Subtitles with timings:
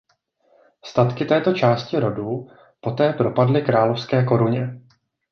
[0.85, 2.47] Statky této části rodu
[2.79, 4.81] poté propadly královské koruně.